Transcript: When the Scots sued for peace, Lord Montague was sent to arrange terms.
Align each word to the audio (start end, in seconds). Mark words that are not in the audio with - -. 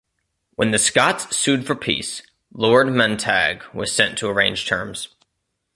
When 0.55 0.71
the 0.71 0.79
Scots 0.79 1.37
sued 1.37 1.67
for 1.67 1.75
peace, 1.75 2.23
Lord 2.51 2.87
Montague 2.91 3.59
was 3.71 3.91
sent 3.91 4.17
to 4.17 4.29
arrange 4.29 4.65
terms. 4.65 5.09